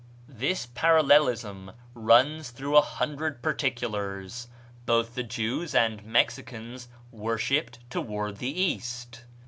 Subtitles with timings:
[0.27, 4.47] This parallelism runs through a hundred particulars:
[4.87, 9.25] Both the Jews and Mexicans worshipped toward the east.